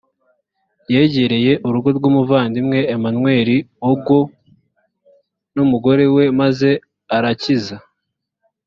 yegereye 0.93 1.51
urugo 1.67 1.89
rw 1.97 2.03
umuvandimwe 2.11 2.79
emmanuel 2.93 3.49
ogwo 3.89 4.17
n 5.53 5.57
umugore 5.65 6.03
we 6.15 6.23
maze 6.39 6.69
arakiza 7.15 7.77